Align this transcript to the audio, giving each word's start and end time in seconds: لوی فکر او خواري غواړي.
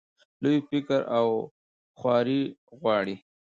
لوی 0.43 0.57
فکر 0.69 0.99
او 1.17 1.27
خواري 1.99 2.41
غواړي. 2.79 3.15